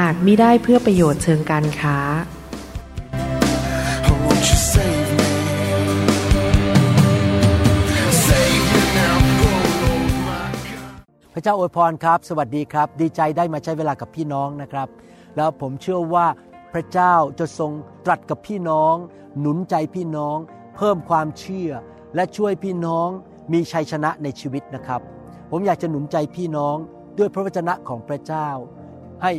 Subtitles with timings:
[0.00, 1.98] หากมิได้เพื่อประโยชน์เชิงการค้า
[4.08, 5.30] Oh, won't you save me?
[8.26, 9.16] Save me now,
[9.48, 10.96] oh Lord my God.
[11.34, 14.88] พระเจ้าอวยพรครับ สวัสดีครับ ดีใจได้มาใช้เวลากับพี่น้องนะครับ
[15.36, 16.26] แล้วผมเชื่อว่า
[16.72, 17.72] พระเจ้าจะทรง
[18.06, 18.94] ตรัสกับพี่น้อง
[19.40, 20.36] หนุนใจพี่น้อง
[20.76, 21.70] เพิ่มความเชื่อ
[22.14, 23.08] และช่วยพี่น้อง
[23.52, 25.00] มีชัยชนะในชีวิตนะครับ
[25.50, 26.76] ผมอยากจะหนุนใจพี่น้อง
[27.18, 28.48] ด้วยพระวจนะของพระเจ้า
[29.22, 29.32] ให้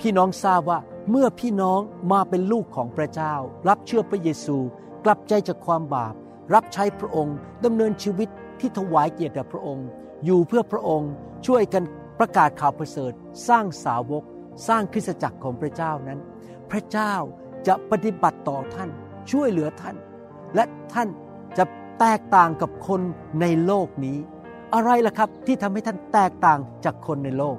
[0.00, 0.78] พี่น้องทราบว่า
[1.10, 1.80] เมื่อพี่น้อง
[2.12, 3.34] มาเป็นลูกของพระเจ้า
[3.68, 4.56] รับเชื่อพระเยซู
[5.04, 6.14] กลับใจจากความบาป
[6.54, 8.28] รับใช้พระองค์ดำเนินชีวิต
[8.60, 9.86] ที่ถวายเกียรติแด่พระองค์
[10.24, 11.10] อยู่เพื่อพระองค์
[11.46, 11.82] ช่วยกัน
[12.18, 13.12] ประกาศข่าวประเสริฐ
[13.48, 14.24] สร้างสาวก
[14.68, 16.18] สร้างคริสตจักรของพระเจ้านั้น
[16.70, 17.14] พระเจ้า
[17.66, 18.90] จะปฏิบัติต่อท่าน
[19.30, 19.96] ช่วยเหลือท่าน
[20.54, 21.08] และท่าน
[21.58, 21.64] จะ
[22.00, 23.00] แตกต่างกับคน
[23.40, 24.18] ในโลกนี้
[24.74, 27.56] อะไรล่ะครับที่ทำให้ท่านแตกต่างจากคนในโลก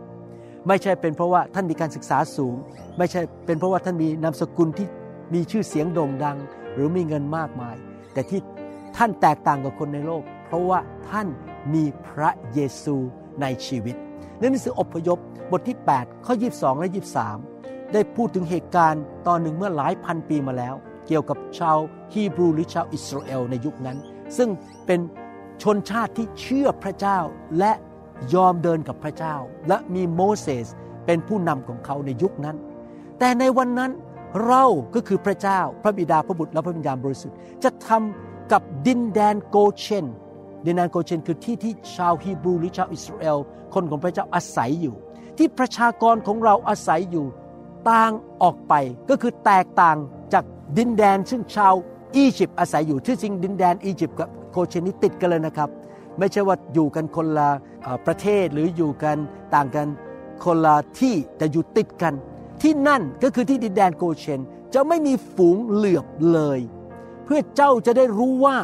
[0.68, 2.56] ไม่ใช่เป็นเพราะว่าท่านมีการศึกษาสูง
[2.98, 4.88] ไม่ใช่เป็นเพราะว่าท่านมีนามสกุลที่
[5.34, 6.38] มีชื่อเสียงโด่งดัง
[6.74, 7.76] หรือมีเงินมากมาย
[8.14, 8.40] แต่ที่
[8.98, 11.28] ท่านแตกต่างกับคนในโลก เพราะว่าท่าน
[11.74, 12.96] มีพระเยซู
[13.42, 13.96] ในชีวิต
[14.40, 15.20] ในหนังสืออพยพ
[15.52, 16.90] บทที่ 8 ข้อ 22 และ
[17.42, 20.76] 23 ได้พูดถึงเหตุการณ์ตอนหนึ่งเมื่อหลายพันปีมาแล้ว
[21.08, 21.78] เกี่ยวกับชาว
[22.14, 23.98] ฮีบรูหรือชาวอิสราเอลในยุคนั้น
[24.38, 24.50] ซึ่ง
[24.86, 25.00] เป็น
[25.64, 27.20] ชนชาติที่เชื่อพระเจ้า
[27.60, 27.72] และ
[28.34, 29.36] ยอมเดินกับพระเจ้า
[29.68, 30.68] และมีโมเสส
[31.06, 32.58] เป็นผู้นำของเขาในยุคนั้น
[33.20, 33.92] แต่ในวันนั้น
[34.46, 40.06] เราก็คือพระเจ้าพระบิดาพระบุตรและพระวิญญาณบริสุทธิ์ จะทำกับดินแดนโกเชน
[40.66, 43.38] ดินแดนโกเชนคือที่ที่ชาวฮีบรูหรือชาวอิสราเอล
[43.74, 44.96] คนของพระเจ้าอาศัยอยู่
[45.38, 47.26] ที่ประชากรของเราอาศัยอยู่
[47.90, 48.74] ต่างออกไป
[49.10, 49.98] ก็คือแตกต่าง
[50.34, 50.44] จาก
[50.78, 51.74] ดินแดน ซึ่งชาว
[52.16, 55.70] อียิปต์อาศัยอยู่ที่จริงดินแดนอียิปต์กับโกเชนนี้ติดกันเลยนะครับ
[56.20, 57.50] ไม่ใช่ว่าอยู่กันคนละ
[58.06, 59.18] ประเทศหรืออยู่กัน
[59.56, 59.88] ต่างกัน
[60.44, 62.14] คนละที่แต่อยู่ติดกัน
[62.62, 64.40] ที่นั่นก็คือที่ดินแดนโกเชน
[64.74, 66.60] จะไม่มีฝูงเหลือบเลย
[67.26, 68.58] เพื่อเจ้าจะได้รู้ว่า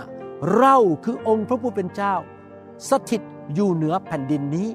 [0.57, 2.13] เราคือองค์พระผู้เป็นเจ้า
[2.89, 3.21] สถิต
[3.53, 4.69] อยู่เหนือแผ่นดินนี้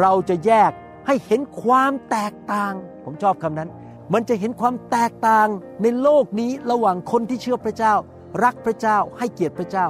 [0.00, 0.72] เราจะแยก
[1.06, 2.72] ให้เห็นความแตกต่าง
[3.04, 3.70] ผมชอบคำนั้น
[4.12, 5.48] มันจะเห็นความแตกต่าง
[5.82, 7.94] ในโลกนี้ระหว่างคนที่เชื่อพระเจ้า
[8.44, 9.86] รักพระเจ้าให้เกียรติพระเจ้า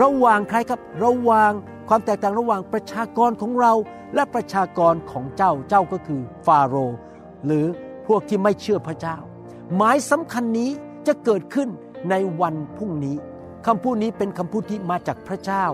[0.00, 1.52] ระหว่างใครครับระหว่าง
[1.88, 3.72] ความแตกต่างระหว่างประชากรของเรา
[4.14, 6.96] และประชากรของเจ้าเจ้าก็คือฟาโรห์
[7.46, 7.66] หรือ
[8.06, 9.16] พวกที่ไม่เชื่อพระเจ้า
[9.76, 10.70] หมายสำคัญนี้
[11.06, 11.68] จะเกิดขึ้น
[12.10, 13.16] ในวันพรุ่งนี้
[13.66, 15.64] คำพูดนี้เป็นคำพูดที่มาจากพระเจ้า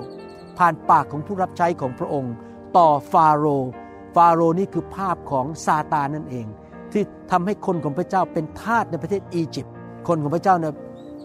[0.59, 2.35] ผ่านปากของผู้รับใช้ของพระองค์
[2.77, 3.71] ต่อฟาโรห์
[4.15, 6.47] ฟาโรห์นี่คือภาพของซาตานนั่นเอง
[6.93, 9.75] ที่ทำให้คนของพระเจ้าเป็นทาสในประเทศอียิปต์
[10.09, 10.67] คนของพระเจ้าใน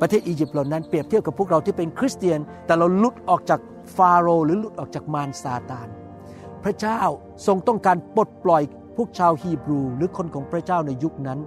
[0.01, 3.59] ประเทศอียิปต์เหล่านั้นเปรียบเทียบกับพวกเราที่เป็นคริสเตียน แต่เราหลุดออกจาก
[3.95, 5.87] ฟาโรหรือหลุดออกจากมารซาตาน
[6.63, 7.01] พระเจ้า
[7.47, 8.63] ทรงต้องการปลดปล่อย
[8.95, 11.39] พวกชาวฮีบรู หรือคนของพระเจ้าในยุคนั้น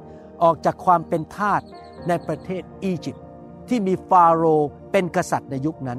[0.43, 1.61] ออกจากความเป็นทาส
[2.09, 3.25] ในประเทศอียิปต์
[3.69, 5.99] ที่มีฟาโรห์เป็นกษัตริย์ในยุคนั้น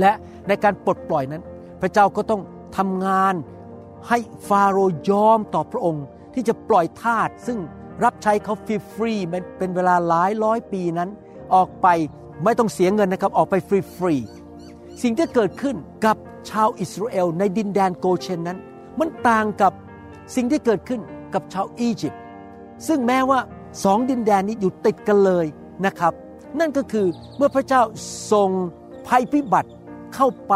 [0.00, 0.12] และ
[0.48, 1.42] ในการปลดปล่อยนั้น
[1.80, 2.42] พระเจ้าก็ต้อง
[2.78, 3.34] ทำงาน
[4.08, 6.04] ให้ฟาโรห์ยอมต่อพระองค์
[6.34, 7.58] ที่จะปล่อยทาสซึ่ง
[8.04, 8.54] รับใช้เขา
[8.94, 11.10] ฟรีๆเป็นเวลาหลายร้อยปีนั้น
[11.54, 11.86] ออกไป
[12.44, 16.16] ไม่ต้องเสียเงินนะครับออกไปฟรีๆสิ่งที่เกิดขึ้นกับ
[16.50, 18.58] ชาวอิสราเอลในดินแดนโกเชนนั้น
[18.98, 19.72] มันต่างกับ
[20.34, 21.00] สิ่งที่เกิดขึ้น
[21.34, 22.22] กับชาวอียิปต์
[22.88, 23.40] ซึ่งแม้ว่า
[23.84, 25.46] สองดินแดนนี้อยู่ติดกันเลย
[25.86, 26.12] นะครับ
[26.58, 27.82] นั่นก็คือเมื่อพระเจ้า
[28.32, 28.50] ส่ง
[29.06, 29.70] ภัยพิบัติ
[30.14, 30.54] เข้าไป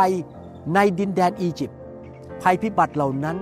[0.75, 1.79] ในดินแดนอียิปต์
[2.43, 3.37] ภัยพิบัติเหล่านั้น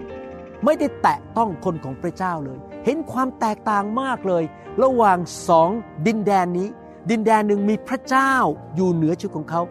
[0.64, 4.44] ไม่ได้แตะต้องคนของพระเจ้าเลย เห็นความแตกต่างมากเลย
[4.82, 5.18] ระหว่าง
[5.48, 5.70] สอง
[6.06, 6.68] ดินแดนนี้
[7.10, 8.32] ดินแดนหนึ่งมีพระเจ้า
[8.76, 9.62] อยู่เหนือชีวิตของเขา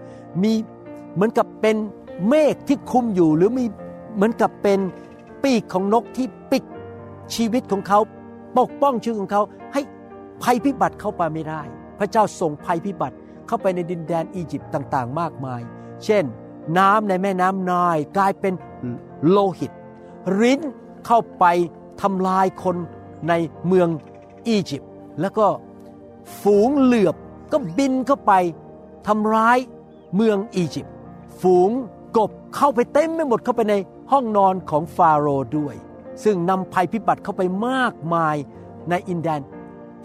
[0.43, 0.53] มี
[1.13, 1.75] เหมือนกับเป็น
[2.27, 3.65] เมฆที่คุมอยู่หรือมี
[4.15, 4.79] เหมือนกับเป็น
[5.43, 6.63] ปีกของนกที่ปิด
[7.35, 7.99] ชีวิตของเขา
[8.57, 9.43] ปกป้องชีวิตของเขา
[9.73, 9.81] ให้
[10.43, 11.61] ภัยพิบัติเข้าไปไม่ได้
[11.99, 13.15] พระเจ้าส่งภัยพิบัติ
[13.47, 15.61] เข้าไปในดินแดนอียิปต์ต่างๆ มากมาย
[16.05, 16.23] เช่น
[16.77, 18.53] น้ำในแม่น้ำนายกลายเป็น
[19.29, 19.71] โลหิต
[20.39, 20.61] ริ้น
[21.05, 21.45] เข้าไป
[22.01, 22.75] ทำลายคน
[23.29, 23.33] ใน
[23.67, 23.89] เมือง
[24.47, 24.91] อียิปต์
[25.21, 25.47] แล้วก็
[26.41, 27.15] ฝูงเหลือบ
[27.51, 28.33] ก็บินเข้าไป
[29.07, 29.57] ทำร้าย
[30.15, 30.95] เมืองอียิปต์
[31.41, 31.71] ฝูง
[32.17, 33.75] กบเข้าไปเต็มไปหมดเข้าไปใน
[34.11, 35.75] ห้องนอนของฟาโรห์ด้วย
[36.23, 38.35] ซึ่งนำภัยพิบัติเข้าไปมากมาย
[38.89, 39.41] ในอินแดน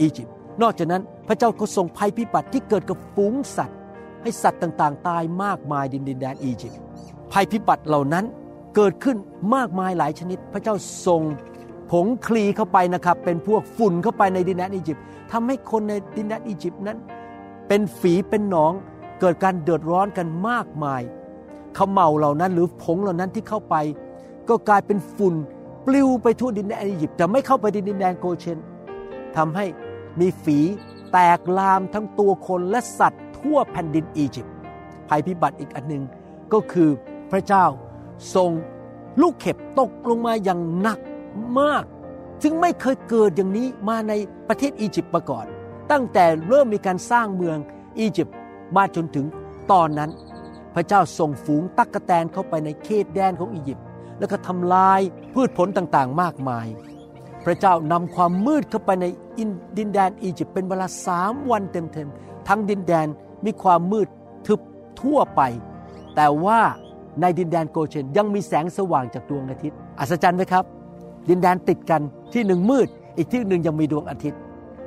[0.01, 3.79] อียิปต์นอกจากนั้นพระเจ้าก็ส่งภัยพิบัติที่เกิดกับฝูงสัตว์
[4.23, 6.79] ให้สัตว์ต่างๆ ตายมากมายดินดินแดนอียิปต์
[7.33, 8.25] ภัยพิบัติเหล่านั้น
[8.75, 9.17] เกิดขึ้น
[9.55, 10.75] มากมายหลายชนิด พระเจ้า
[11.07, 11.23] ส่ง
[11.91, 16.99] ผงคลีเข้าไปนะครับ เป็นพวกฝุ่นเข้าไปในดินแดนอียิปต์ทำให้คนในดินแดนอียิปต์นั้น
[17.69, 18.73] เป็นฝีเป็นหนอง
[19.21, 21.03] เกิดการเดือดร้อนกันมากมาย
[21.75, 23.77] เขมเหลาเหล่านั้นหรือผงเหล่านั้นที่เข้าไป
[24.49, 25.35] ก็กลายเป็นฝุ่น
[25.87, 28.59] ปลิวไปทั่วดินแดนอียิปต์แต่ไม่เข้าไปดินแดนโกเชน
[29.37, 29.65] ทำให้
[30.21, 30.59] มีฝี
[31.13, 34.55] แตกลามทั้งตัวคนและสัตว์ทั่วแผ่นดินอียิปต์
[35.09, 36.03] ภัยพิบัติอีกอันหนึ่ง
[36.53, 36.91] ก็คือ
[37.31, 37.65] พระเจ้า
[38.35, 38.51] ทรง
[39.23, 40.99] ลูกเห็บตกลงมาอย่างหนัก
[41.61, 41.85] มาก
[42.43, 44.13] ซึ่งไม่เคยเกิดอย่างนี้มาใน
[44.49, 45.47] ประเทศอียิปต์มาก่อน
[45.91, 47.59] ตั้งแต่เริ่มมีการสร้างเมือง
[47.99, 48.37] อียิปต์
[48.77, 49.27] มาจนถึง
[49.73, 50.11] ตอนนั้น
[50.75, 53.85] พระเจ้าส่งฝูงตักกะแตนเข้าไปในเขตแดนของอียิปต์
[54.19, 55.01] แล้วก็ทำลาย
[55.35, 56.67] พืชผลต่างๆ มากมาย
[57.45, 59.07] พระเจ้านำความมืดเข้าไปใน
[59.79, 63.07] ดินแดนอียิปต์เป็นเวลาสามวันเต็มๆ ทั้งดินแดน
[63.45, 64.09] มีความมืด
[64.47, 64.61] ทึบ
[65.01, 65.41] ทั่วไป
[66.17, 66.61] แต่ว่า
[67.21, 70.65] ในดินแดนโกเชนยังมีแสงสว่างจากดวงอาทิตย์ อัศจรรย์ไหมครับ
[71.29, 72.03] ดินแดนติดกัน
[72.33, 74.41] ที่หนึ่งมืด อีกที่หนึ่งยังมีดวงอาทิตย์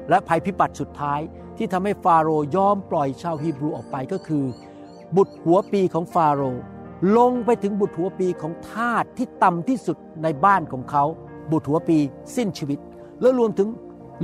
[0.09, 1.19] และภัยพิบัติสุดท้าย
[1.57, 4.45] ที่ทำให้ฟาโรห์ยอมปล่อยชาวฮีบรูออกไปก็คือ
[5.15, 6.62] บุตรหัวปีของฟาโรห์
[7.18, 11.04] ลงไปถึงบุตรหัวปีของทาสที่ต่ำที่สุดในบ้านของเขา
[11.51, 11.98] บุตรหัวปี
[12.36, 12.80] สิ้นชีวิต
[13.21, 13.69] แล้วรวมถึง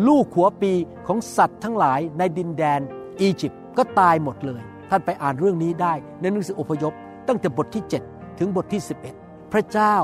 [0.07, 0.71] ลูกหัวปี
[1.07, 2.79] ของสัตว์ทั้งหลายในดินแดน
[3.21, 6.94] อียิปต์ก็ตายหมดเลย ท่านไปอ่านเรื่องนี้ได้ในหนังสืออพยพ
[7.27, 8.81] ตั้งแต่บทที่ 7 ถึงบทที่
[9.15, 9.95] 11 พระเจ้า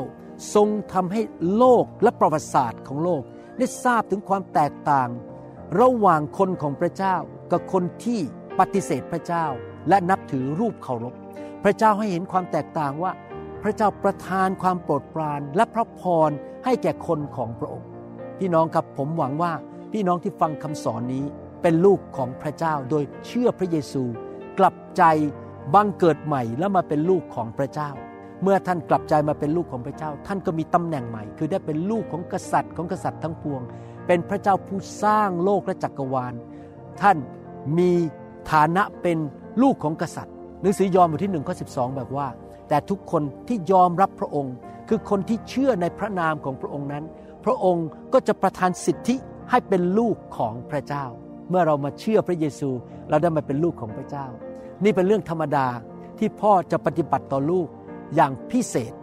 [0.55, 1.21] ทรงทำให้
[1.55, 3.21] โลกและประวัติศาสตร์ของโลก
[3.57, 5.09] ได้ทราบถึงความแตกต่าง
[5.77, 7.15] ระหว่างคนของพระเจ้า
[7.51, 8.19] กับคนที่
[8.59, 9.45] ปฏิเสธพระเจ้า
[9.89, 11.13] และนับถือรูปเคารพ
[11.63, 13.11] พระเจ้าให้เห็นความแตกต่างว่า
[13.63, 16.29] พระเจ้าประทานความโปรดปรานและพระพร
[16.65, 17.87] ให้แก่คนของพระองค์
[18.39, 19.53] พี่น้องครับผมหวังว่า
[19.93, 21.25] พี่น้องที่ฟังคำสอนนี้
[21.61, 24.03] เป็นลูกของพระเจ้าโดยเชื่อพระเยซู
[24.59, 25.03] กลับใจ
[25.73, 27.89] บังเกิดใหม่แล้วมาเป็นลูกของพระเจ้า
[28.43, 33.61] เมื่อท่านกลับใจมาเป็นลูกของพระเจ้า ท่านก็มีตำแหน่งใหม่ คือได้เป็นลูกของกษัตริย์ของกษัตริย์ทั้งปวง
[34.11, 36.33] เป็นพระเจ้าผู้สร้างโลกและจักรวาล
[37.01, 37.17] ท่าน
[37.77, 37.91] มี
[38.51, 39.17] ฐานะเป็น
[39.61, 41.65] ลูกของกษัตริย์หนังสือยอห์นบทที่หนึ่งข้อสิ
[41.97, 42.27] แบบว่า
[42.69, 44.55] แต่ทุกคนที่ยอมรับพระองค์
[44.89, 47.03] คือคนที่เชื่อในพระนามของพระองค์นั้น
[47.45, 49.15] พระองค์ก็จะประทานสิทธิ
[49.49, 51.05] ให้เป็นลูกของพระเจ้า
[51.49, 52.69] เมื่อเรามาเชื่อพระเยซู
[53.09, 54.25] เราได้มาเป็นลูกของพระเจ้า
[54.83, 55.67] นี่เป็นเรื่องธรรมดา
[56.19, 57.67] ที่พ่อจะปฏิบัติต่อลูก
[58.15, 58.93] อย่างพิเศษ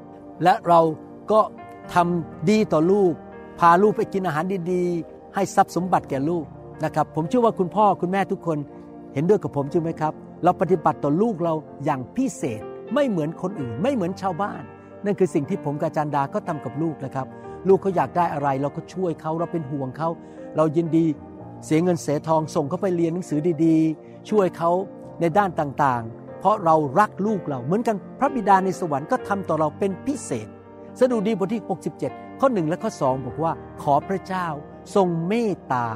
[0.43, 0.81] และเรา
[1.33, 1.41] ก็
[1.95, 3.13] ทำดีต่อลูก
[3.59, 6.45] พาลูกไปกินอาหารดีๆ ให้ทรัพย์สมบัติแก่ลูก
[6.85, 8.59] นะครับ ผมเชื่อว่าคุณพ่อคุณแม่ทุกคน
[9.15, 10.13] เห็นด้วยกับผมใช่ไหมครับ
[10.45, 11.55] เราปฏิบัติต่อลูกเรา
[11.85, 12.61] อย่างพิเศษ
[12.95, 14.63] ไม่เหมือนคนอื่น ไม่เหมือนชาวบ้าน
[15.05, 17.27] นั่นคือสิ่งที่ผมกับอาจารย์ดาก็ทำกับลูกนะครับ
[17.69, 20.09] ลูกเขาอยากได้อะไรเราก็ช่วยเขาเราเป็นห่วงเขา
[20.57, 21.05] เรายินดี
[21.65, 24.71] เสียเงินเสียทองส่งเขาไปเรียนหนังสือดีๆ ช่วยเขา
[25.21, 30.49] ในด้านต่างๆ เพราะเรารักลูกเราเหมือนกันพระบิดาในสวรรค์ก็ทำต่อเราเป็นพิเศษ
[30.99, 33.53] สดุดีบทที่ 67 ข้อ1และข้อ2บอกว่า
[33.83, 34.47] ขอพระเจ้า
[34.95, 35.87] ทรงเมตตา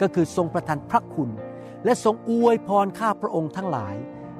[0.00, 1.30] ก็คือทรงประทานพระคุณ
[1.84, 3.94] และทรงอวยพรข้าพระองค์ทั้งหลาย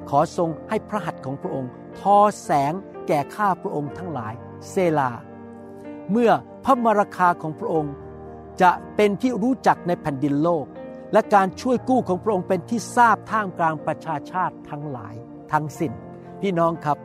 [0.09, 2.73] ขอทรงให้พระหัตถ์ของพระองค์ ทอแสง
[3.07, 4.33] แก่ข้าพระองค์ทั้งหลาย
[4.69, 5.11] เซลา
[6.11, 6.31] เมื่อ
[6.65, 7.93] พระมราคาของพระองค์
[8.61, 10.65] จะเป็นที่รู้จักในแผ่นดินโลก
[11.13, 15.15] และการช่วยกู้ของพระองค์เป็นที่ทราบท่ามกลางประชาชาติทั้งหลาย
[15.51, 15.91] ทั้งสิ้น
[16.41, 16.97] พี่น้องครับ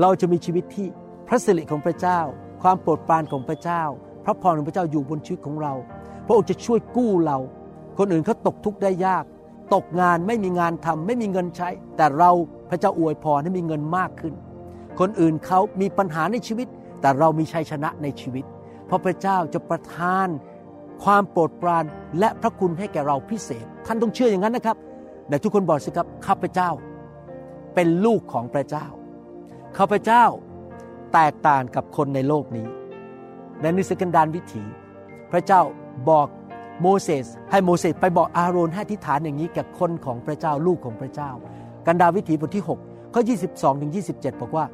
[0.00, 0.86] เราจะมีชีวิตที่
[1.28, 2.20] พระสิริของพระเจ้า
[2.62, 3.82] ความโปรดปรานของพระเจ้า
[4.24, 5.72] พระพรของพระเจ้าอยู่บนชีวิตของเรา
[6.26, 7.38] พระองค์จะช่วยกู้เรา
[7.98, 9.24] คนอื่นเขาตกทุกข์ได้ยาก
[9.74, 12.30] ตกงานไม่มีงานทำไม่มีเงินใช้ แต่เรา
[12.70, 14.34] พระเจ้าอวยพรให้มีเงินมากขึ้น
[15.00, 16.66] คนอื่นเขามีปัญหาในชีวิต
[17.00, 18.44] แต่เรามีชัยชนะในชีวิต
[18.86, 20.28] เพราะพระเจ้าจะประทาน
[21.04, 21.84] ความโปรดปราน
[22.18, 24.76] และพระคุณให้แก่เราพิเศษ ท่านต้องเชื่ออย่างนั้นนะครับ
[25.28, 26.70] แต่ทุกคนบอกสิครับข้าพเจ้า
[27.74, 28.86] เป็นลูกของพระเจ้า
[29.78, 30.24] ข้าพเจ้า
[31.12, 32.66] แตกต่างกับคนในโลกนี้
[33.60, 34.62] ในนิสกันดานวิถี
[35.32, 35.60] พระเจ้า
[36.10, 36.28] บอก
[36.80, 41.30] โมเสสให้โมเสสไปบอกอาโรนให้อธิษฐานอย่างนี้กับคนของพระเจ้าลูกของพระเจ้า
[41.86, 44.64] กันดาวิถีบทที่6ข้อ22ถึง27 บอกว่า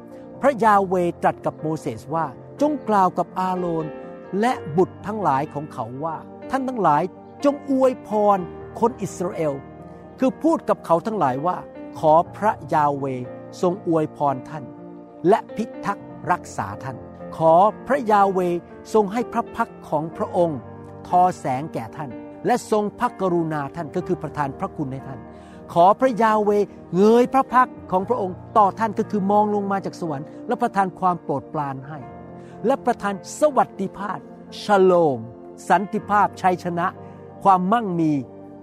[0.41, 2.25] พระยาเวตรัสกับโมเสสว่า
[2.61, 3.85] จงกล่าวกับอาโรน
[4.39, 6.15] และบุตรทั้งหลายของเขาว่า
[6.49, 7.03] ท่านทั้งหลาย
[7.45, 8.37] จงอวยพร
[8.79, 9.53] คนอิสราเอล
[10.19, 11.57] คือพูดกับเขาทั้งหลายว่า
[11.99, 13.05] ขอพระยาเว
[13.61, 14.63] ทรงอวยพรท่าน
[15.27, 16.97] และพิทักษ์ รักษาท่าน
[17.37, 17.53] ขอ
[17.87, 18.39] พระยาเว
[18.93, 20.59] ทรงให้พระพักของพระองค์
[21.07, 22.09] ทอแสงแก่ท่าน
[22.45, 25.19] และทรงพระกรุณาท่านก็คือประทานพระคุณให้ท่าน
[25.73, 26.51] ขอพระยาเว
[26.95, 31.97] เงยพระพักของพระองค์ ต่อท่านก็คือมองลงมาจากสวรรค์และประทานความโปรดปรานให้
[32.65, 34.19] และประทานสวัสดิภาพ
[34.63, 35.19] ชโลม
[35.69, 36.87] สันติภาพชัยชนะ
[37.43, 38.11] ความมั่งมี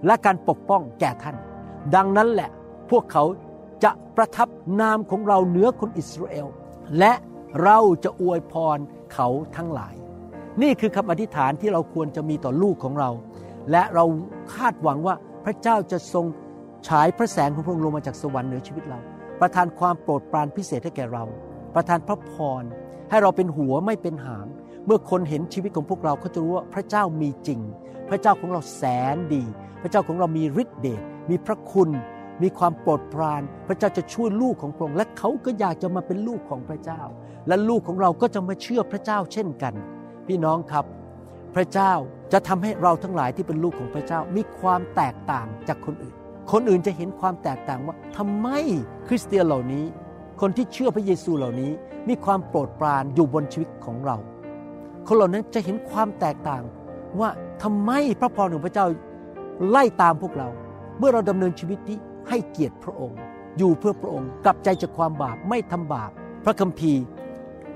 [0.05, 1.35] และการปกป้องแก่ท่าน
[1.95, 2.49] ดังนั้นแหละ
[2.89, 3.23] พวกเขา
[3.83, 4.49] จะประทับ
[4.81, 6.47] นามของเราเหนือคนอิสราเอล
[6.99, 7.13] และ
[7.63, 8.77] เราจะอวยพร
[9.13, 9.95] เขาทั้งหลาย
[10.61, 13.09] นี่คือคำอธิษฐานที่เราควรจะมีต่อลูกของเรา
[13.71, 14.05] และเรา
[14.55, 16.25] คาดหวังว่าพระเจ้าจะทรง
[16.87, 18.99] ฉายพระแสงของพระองค์ลงมาจากสวรรค์เหนือชีวิตเรา
[19.41, 21.23] ประทานความโปรดปรานพิเศษให้แก่เรา
[21.75, 22.63] ประทานพระพร
[23.09, 24.47] ให้เราเป็นหัวไม่เป็นหาง
[24.85, 27.59] เมื่อคนเห็นชีวิตของพวกเราเขาจะรู้ว่าพระเจ้ามีจริง
[28.09, 28.83] พระเจ้าของเราแส
[29.15, 29.43] นดี
[29.81, 31.89] พระเจ้าของเรามีฤทธิเดช มีพระคุณ
[32.41, 37.01] มีความโปรดปราน พระเจ้าจะช่วยลูกของพระองค์และเขาก็อยากจะมาเป็นลูกของพระเจ้า
[37.47, 39.73] และลูกของเราก็จะมาเชื่อพระเจ้าเช่นกัน
[40.27, 40.85] พี่น้องครับ
[41.55, 41.93] พระเจ้า
[42.33, 46.15] จะทำให้เราทั้งหลายที่เป็นลูกของพระเจ้ามีความแตกต่างจากคนอื่น
[46.51, 48.47] คนอื่นจะเห็นความแตกต่างว่าทำไม
[49.07, 49.85] คริสเตียนเหล่านี้
[50.41, 51.71] คนที่เชื่อพระเยซูเหล่านี้
[52.09, 54.17] มีความโปรดปรานอยู่บนชีวิตของเรา
[55.07, 56.63] คนเหล่านั้นจะเห็นความแตกต่าง
[57.19, 57.29] ว่า
[57.63, 58.85] ทำไมพระพรของพระเจ้า
[59.69, 60.47] ไล่ตามพวกเรา
[60.97, 61.97] เมื่อเราดำเนินชีวิตที่
[62.29, 63.19] ให้เกียรติพระองค์
[63.57, 66.11] อยู่เพื่อพระองค์กลับใจจากความบาปไม่ทำบาป
[66.45, 67.01] พระคัมภีร์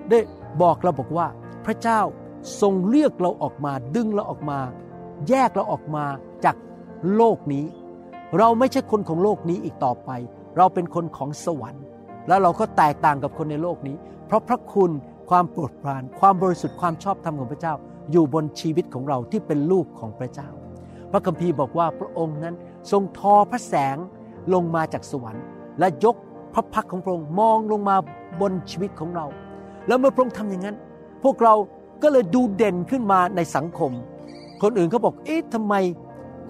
[0.09, 0.19] ได้
[0.61, 1.27] บอกเราบอกว่า
[1.65, 1.99] พระเจ้า
[2.61, 4.59] ทรงเลือกเราออกมาดึงเราออกมา
[5.29, 6.05] แยกเราออกมา
[6.45, 6.55] จาก
[7.15, 7.65] โลกนี้
[8.37, 10.09] เราไม่ใช่คนของโลกนี้อีกต่อไป
[10.57, 11.83] เราเป็นคนของสวรรค์
[12.27, 13.95] แล้วเราก็แตกต่างกับคนในโลกนี้
[14.27, 14.91] เพราะพระคุณ
[15.29, 17.73] ความโปรดปราน ความบริสุทธิ์ความชอบธรรมของพระเจ้า
[18.11, 20.49] อยู่บนชีวิตของเราที่เป็นลูกของพระเจ้า
[21.11, 22.55] พระคัมภีร์บอกว่าพระองค์นั้น
[22.91, 23.97] ทรงทอพระแสง
[24.53, 25.43] ลงมาจากสวรรค์
[25.79, 26.15] และยก
[26.53, 27.95] พระพักของพระองค์มองลงมา
[28.41, 29.25] บนชีวิตของเรา
[29.87, 30.77] แล้วเมื่อพระองค์ทำอย่างนั้น
[31.23, 31.53] พวกเรา
[32.03, 33.91] ก็เลยดูเด่นขึ้นมาในสังคม
[34.61, 35.73] คนอื่นเขาบอก เอ๊ะทำไม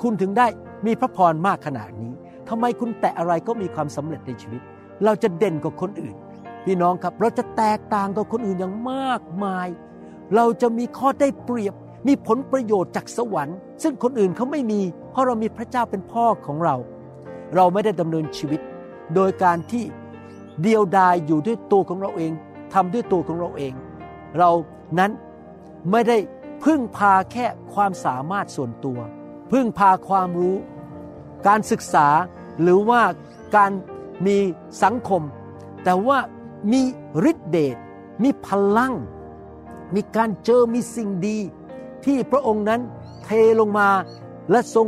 [0.01, 0.47] คุณถึงได้
[0.85, 2.11] มีพระพรมากขนาดนี้
[2.49, 4.61] ทำไมคุณแตะอะไรก็มีความสำเร็จในชีวิต
[5.05, 6.15] เราจะเด่นกว่าคนอื่น
[6.65, 9.67] พี่น้องครับ เราจะแตกต่างกับคนอื่นอย่างมากมาย
[10.35, 11.73] เราจะมีข้อได้เปรียบ
[12.07, 16.75] มีผลประโยชน์จากสวรรค์ ซึ่งคนอื่นเขาไม่มี เพราะเรามีพระเจ้าเป็นพ่อของเรา
[17.55, 18.61] เราไม่ได้ดำเนินชีวิต
[19.15, 19.83] โดยการที่
[20.61, 22.31] เดียวดายอยู่ด้วยตัวของเราเอง
[22.73, 23.73] ทำด้วยตัวของเราเอง
[24.37, 24.51] เรา
[24.99, 25.11] นั้น
[25.91, 26.17] ไม่ได้
[26.63, 28.99] พึ่งพาแค่ความสามารถส่วนตัว
[29.51, 30.57] พึ่งพาความรู้
[31.47, 32.07] การศึกษา
[32.61, 33.01] หรือว่า
[33.55, 33.71] การ
[34.25, 34.37] มี
[34.83, 35.21] สังคม
[35.83, 36.17] แต่ว่า
[36.71, 36.81] มี
[37.29, 37.75] ฤทธิเดช
[38.23, 38.93] มีพลัง
[39.95, 41.37] มีการเจอมีสิ่งดี
[42.05, 42.81] ที่พระองค์นั้น
[43.23, 43.89] เทลงมา
[44.51, 44.87] และทรง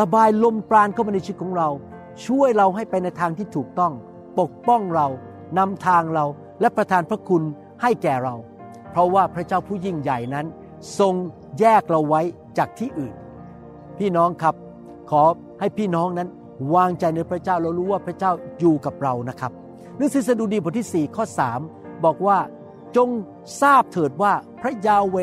[0.00, 1.68] ระบายลมปราณเข้ามาในชีวิตของเรา
[2.26, 3.92] ช่วยเราให้ไปในทางที่ถูกต้อง
[4.40, 5.06] ปกป้องเรา
[5.58, 6.24] นำทางเรา
[6.60, 7.42] และประทานพระคุณ
[7.82, 8.34] ให้แก่เรา
[8.90, 10.46] เพราะว่าพระเจ้าผู้ยิ่งใหญ่นั้น
[10.98, 11.14] ทรง
[11.60, 12.20] แยกเราไว้
[12.58, 13.14] จากที่อื่น
[13.98, 14.54] พี่น้องครับ
[15.10, 15.22] ขอ
[15.60, 16.28] ให้พี่น้องนั้น
[16.74, 19.52] วางใจในพระเจ้าเรารู้ว่าพระเจ้าอยู่กับเรานะครับ
[19.96, 21.24] หนังสือสดุดีบทที่ 4 ข้อ
[21.64, 22.38] 3 บอกว่า
[22.96, 23.08] จง
[23.60, 25.16] ทราบเถิดว่าพระยาเว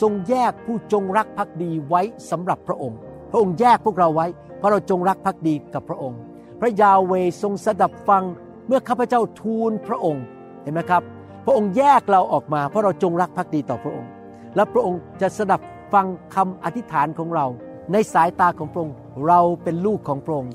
[0.00, 2.98] ทรงแยกผู้จงรักภักดีไว้สำหรับพระองค์
[3.30, 4.26] พระองค์แยกพวกเราไว้
[4.58, 6.20] เพราะเราจงรักภักดีกับพระองค์
[6.60, 8.24] พระยาเวทรงสดับฟัง
[8.66, 10.24] เมื่อข้าพเจ้าทูลพระองค์
[10.62, 11.02] เห็นไหมครับ
[11.44, 14.10] พระองค์แยกเราออกมา เพราะเราจงรักภักดีต่อพระองค์
[14.56, 15.60] และพระองค์จะสดับ
[15.92, 17.46] ฟังคำอธิษฐานของเรา
[17.92, 20.52] ในสายตาของพระองค์เราเป็นลูกของพระองค์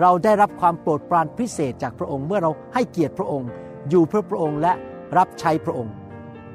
[0.00, 3.48] เราได้รับความโปรดปรานพิเศษจากพระองค์ เมื่อเราให้เกียรติพระองค์
[3.90, 4.72] อยู่เพื่อพระองค์และ
[5.18, 5.92] รับใช้พระองค์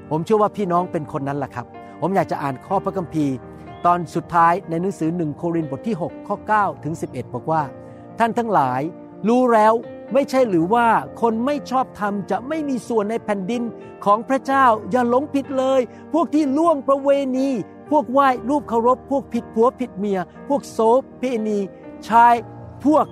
[0.09, 1.65] ผมเชื่อว่าพี่น้องเป็นคนนั้นแหละครับ
[2.01, 3.33] ผมอยากจะอ่านข้อพระคัมภีร์
[3.85, 7.61] ตอนสุดท้ายในหนังสือหนึ่งโครินธ์บทที่ 6 ข้อ 9 ถึง 11 บอกว่า
[8.19, 8.81] ท่านทั้งหลาย
[9.27, 9.73] รู้แล้ว
[10.13, 10.87] ไม่ใช่หรือว่า
[11.21, 13.63] คนไม่ชอบธรรมจะไม่มีส่วนในแผ่นดิน
[14.05, 15.81] ของพระเจ้าอย่าหลงผิดเลย
[16.13, 17.49] พวกที่ล่วงประเวณี
[17.91, 20.79] พวกไหว้รูปเคารพ พวกผิดผัวผิดเมีย พวกโส
[21.19, 21.59] เพณี
[22.07, 22.35] ชาย
[22.85, 23.05] พวก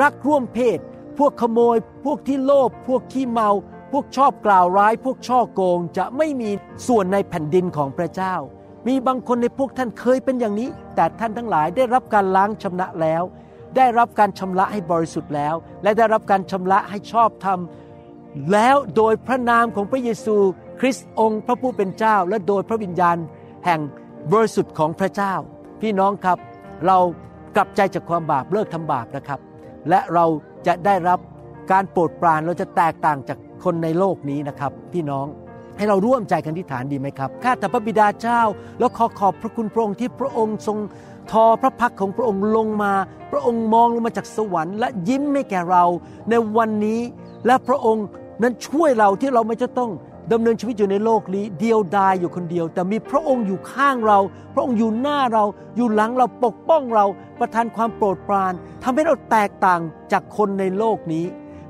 [0.00, 0.78] รักร่วมเพศ
[1.18, 3.50] พวกขโมย พวกที่โลภพวกขี้เมา
[3.92, 6.50] พวกชอบกล่าวร้าย พวกช่อโกงจะไม่มี
[6.86, 8.34] ส่วนในแผ่นดินของพระเจ้า
[8.86, 13.22] มีบางคนในพวกท่านเคยเป็นอย่างนี้ แต่ท่านทั้งหลายได้รับการล้างชำระแล้ว
[13.76, 17.58] ได้รับการชำระให้บริสุทธิ์แล้ว และได้รับการชำระให้ชอบธรรม
[18.52, 20.36] แล้วโดยพระนามของพระเยซู
[20.80, 23.16] คริสต์องค์พระผู้เป็นเจ้า และโดยพระวิญญาณ
[23.64, 23.80] แห่ง
[24.32, 25.34] บริสุทธิ์ของพระเจ้า
[25.80, 26.38] พี่น้องครับ
[26.86, 26.98] เรา
[27.56, 29.40] กลับใจจากความบาปเลิกทำบาปนะครับ
[29.88, 30.24] และเรา
[30.66, 31.18] จะได้รับ
[31.72, 35.26] การโปรดปรานเราจะแตกต่างจากคนในโลกนี้นะครับ พี่น้อง
[35.76, 38.40] ให้เราร่วมใจกันที่ฐานดีไหมครับ ข้าแต่พระบิดาเจ้า
[38.78, 40.78] แล้วขอขอบพระคุณพระองค์ที่พระองค์ทรง
[41.30, 42.92] ทอพระพักของพระองค์ลงมา
[43.30, 45.84] พระองค์มองลงมาจากสวรรค์และยิ้มให้แก่เรา
[46.30, 47.00] ในวันนี้
[47.46, 48.06] และพระองค์
[48.42, 49.90] นั้นช่วยเราที่เราไม่จะต้อง
[50.32, 54.18] ดำเนินชีวิตอยู่ในโลกนี้เดียวดายอยู่คนเดียว แต่มีพระองค์อยู่ข้างเรา
[54.54, 55.44] พระองค์อยู่หน้าเรา
[55.76, 57.04] อยู่หลังเราปกป้องเรา
[57.38, 59.80] ประทานความโปรดปรานทำให้เราแตกต่าง
[60.12, 61.24] จากคนในโลกนี้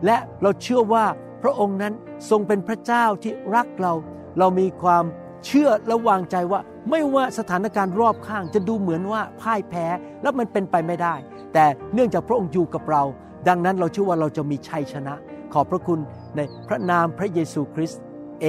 [0.05, 1.05] และเราเชื่อว่า
[1.43, 1.95] พระองค์นั้น
[2.31, 3.93] ทรงเป็นพระเจ้าที่รักเรา
[4.39, 5.05] เรามีความ
[5.47, 9.87] เชื่อและวางใจว่า ไม่ว่าสถานการณ์รอบข้างจะดูเหมือนว่าพ่ายแพ้
[10.23, 11.15] แล้วมันเป็นไปไม่ได้
[11.55, 13.03] แต่เนื่องจากพระองค์อยู่กับเรา
[13.49, 15.15] ดังนั้นเราเชื่อว่าเราจะมีชัยชนะ
[15.53, 16.01] ขอบพระคุณ
[16.37, 18.03] ในพระนามพระเยซูคริสต์
[18.41, 18.47] เอ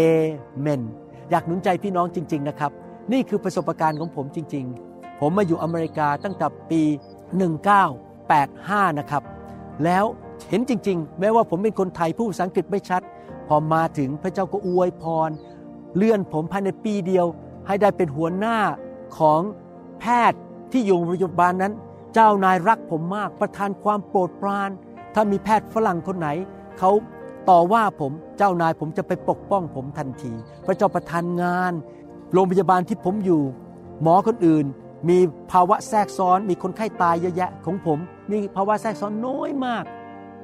[0.60, 0.82] เมน
[1.30, 2.72] อยากหนุนใจพี่น้องจริง ๆนะครับ
[3.14, 6.82] นี่คือประสบการณ์ของผมจริง ๆ ผมมาอยู่อเมริกาตั้งแต่ปี
[8.12, 9.24] 1985 นะครับ
[9.84, 10.06] แล้ว
[10.50, 13.02] เห็นจริง ๆ แม้ว่าผมเป็นคนไทยผู้ภาษาอังกฤษไม่ชัด
[13.48, 15.30] พอมาถึงพระเจ้าก็อวยพร
[15.96, 17.26] เลื่อนผมภายในปีเดียว
[17.68, 18.58] ให้ได้เป็นหัวหน้า
[19.18, 19.42] ของ
[20.00, 20.40] แพทย์
[20.72, 21.74] ที่อยู่โรงพยาบาลนั้น
[22.14, 24.70] เจ้านายรักผมมากประทานความโปรดปราน
[25.14, 26.28] ถ้ามีแพทย์ฝรั่งคนไหน
[26.80, 26.92] เขา
[27.50, 30.34] ต่อว่าผมเจ้านายผมจะไปปกป้องผมทันที
[30.66, 31.74] พระเจ้าประทานงาน
[32.34, 33.42] โรงพยาบาลที่ผมอยู่
[34.02, 34.66] หมอคนอื่น
[35.10, 35.18] มี
[35.52, 38.00] ภาวะแทรกซ้อน มีคนไข้ตายเยอะแยะของผม
[38.32, 39.84] มีภาวะแทรกซ้อนน้อยมาก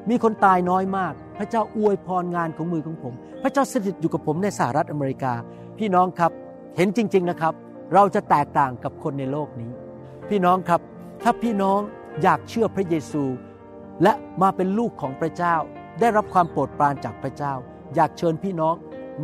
[0.10, 5.34] มีคนตายน้อยมาก พระเจ้าอวยพรงานของมือของผม พระเจ้าสถิตอยู่กับผมในสหรัฐอเมริกา
[5.78, 6.32] พี่น้องครับ
[6.78, 7.54] เห็นจริง ๆนะครับ
[7.94, 9.72] เราจะแตกต่างกับคนในโลกนี้
[10.30, 10.82] พี่น้องครับ
[11.24, 11.80] ถ้าพี่น้อง
[12.22, 13.24] อยากเชื่อพระเยซู
[14.04, 15.56] และมาเป็นลูกของพระเจ้า
[16.00, 17.54] ได้รับความโปรดปรานจากพระเจ้า
[17.96, 18.76] อยากเชิญพี่น้อง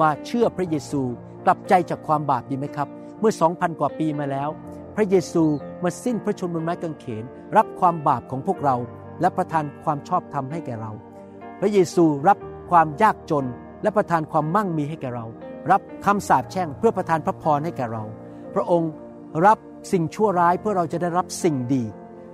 [0.01, 1.01] มาเชื่อพระเยซู
[1.45, 2.87] กลับใจจากความบาปดีไหมครับ
[3.19, 4.49] เมื่อ2,000กว่าปีมาแล้ว
[4.95, 5.43] พระเยซู
[5.83, 7.23] มาสิ้นพระชนม์บนไม้กางเขน
[7.57, 8.75] รับความบาปของพวกเรา
[9.21, 10.91] และประทานความชอบธรรมให้แก่เรา
[11.59, 12.37] พระเยซูรับ
[12.71, 13.45] ความยากจน
[13.83, 15.25] และประทานความมั่งมีให้แก่เรา
[15.71, 18.03] รับคำสาปแช่งเพื่อประทานพระพรให้แก่เรา
[18.55, 18.91] พระองค์
[19.45, 19.57] รับ
[19.91, 21.83] สิ่งชั่วร้ายเพื่อเราจะได้รับสิ่งดี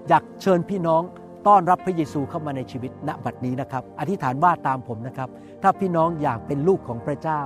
[0.08, 1.02] อยากเชิญพี่น้อง
[1.48, 5.30] ต้อนรับพระเยซูเข้ามาในชีวิตณบัดนี้นะครับ อธิษฐานว่าตามผมนะครับ
[5.62, 7.42] ถ้าพี่น้องอยากเป็นลูกของพระเจ้า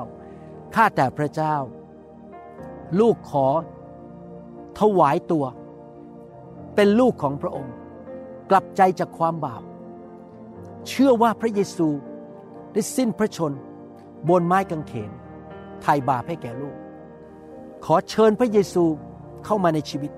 [0.76, 1.56] ข้าแต่พระเจ้า
[3.00, 3.48] ลูกขอ
[4.80, 5.46] ถวายตัว
[6.76, 7.74] เป็นลูกของพระองค์
[8.50, 9.64] กลับใจจากความบาป
[10.88, 11.88] เชื่อว่าพระเยซู
[12.74, 13.52] ได้สิ้นพระชน
[14.30, 15.12] บนไม้กางเขน
[15.84, 16.76] ไถ่บาปให้แก่ลูก
[17.86, 18.84] ขอเชิญพระเยซู
[19.46, 20.12] เข้ามาในชีวิต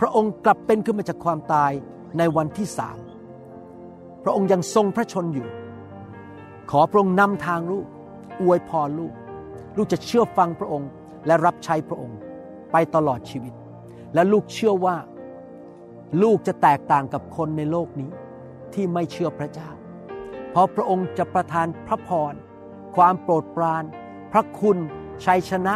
[0.00, 1.72] พระองค์กลับเป็นขึ้นมาจากความตาย
[2.18, 2.98] ในวันที่สาม
[4.24, 5.48] พระองค์ยังทรงพระชนอยู่
[6.70, 7.86] ขอพระองค์นำทางลูก
[8.42, 9.14] อวยพรลูก
[9.76, 10.90] ลูกจะเชื่อฟังพระองค์
[11.26, 12.18] และรับใช้พระองค์
[12.72, 13.54] ไปตลอดชีวิต
[14.14, 14.96] และลูกเชื่อว่า
[16.22, 18.10] ลูกจะแตกต่างกับคนในโลกนี้
[18.74, 19.70] ที่ไม่เชื่อพระเจ้า
[20.50, 22.34] เพราะพระองค์จะประทานพระพร
[22.96, 23.84] ความโปรดปราน
[24.32, 24.78] พระคุณ
[25.24, 25.74] ชัยชนะ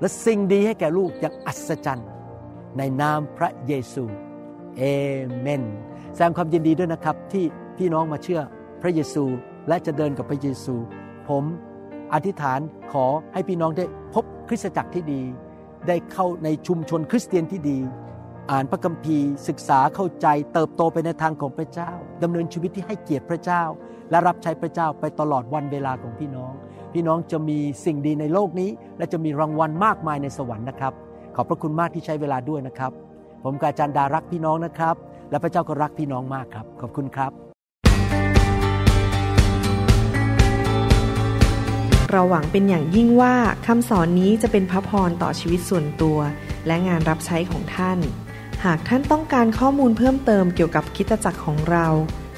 [0.00, 2.08] และสิ่งดีให้แก่ลูกอย่างอัศจรรย์
[2.78, 4.04] ในนามพระเยซู
[4.76, 4.82] เอ
[5.38, 5.62] เมน
[6.14, 7.44] แสดงความยินดีด้วยนะครับที่
[7.78, 8.40] พี่น้องมาเชื่อ
[8.82, 9.24] พระเยซู
[9.68, 10.74] และจะเดินกับพระเยซู
[11.28, 11.44] ผม
[12.12, 12.60] อธิษฐาน
[12.92, 15.22] ขอให้พี่น้องได้พบคริสตจักรที่ดี
[15.88, 17.78] ได้เข้าในชุมชนคริสเตียนที่ดี
[18.50, 21.90] อ่านพระคัมภีร์ศึกษาเข้าใจเติบโตไปในทางของพระเจ้า
[22.22, 23.62] ดำเนินชีวิตที่ให้เกียรติพระเจ้า
[24.10, 26.52] และรับใช้พระเจ้าไปตลอดวันเวลาของพี่น้อง
[26.96, 30.92] พี่น้องจะมีสิ่งดีในโลกนี้ และจะมีรางวัลมากมายในสวรรค์นะครับ
[31.36, 32.92] ขอบพระคุณมากที่ใช้เวลาด้วยนะครับ
[33.44, 34.94] ผมกบอาจารย์ดารักพี่น้องนะครับ
[35.30, 37.32] และพระเจ้าก็รักพี่น้องมากครับ ขอบคุณครับ
[42.10, 43.34] เราหวังเป็นอย่างยิ่งว่า
[43.66, 46.18] คำสอนนี้จะเป็นพระพรต่อชีวิตส่วนตัว
[46.66, 47.98] และงานรับใช้ของท่าน
[48.64, 51.86] หากท่านต้องการข้อมูลเพิ่มเติมเกี่ยวกับคิดจักรของเรา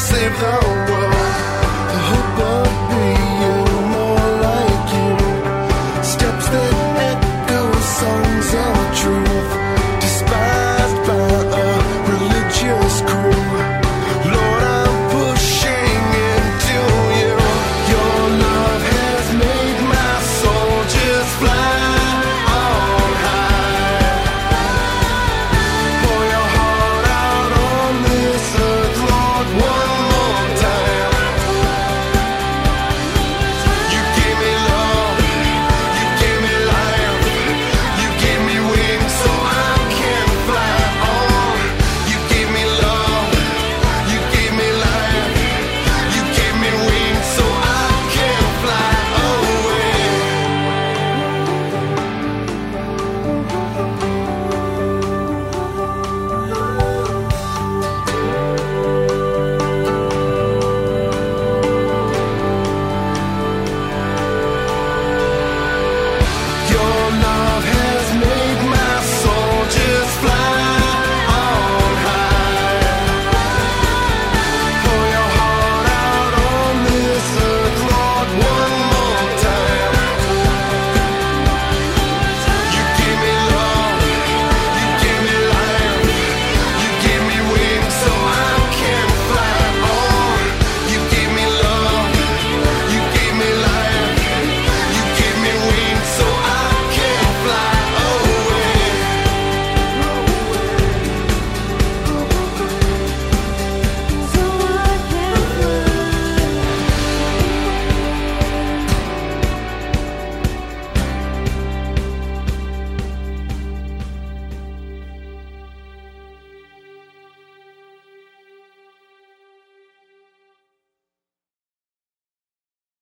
[0.00, 1.09] save the world.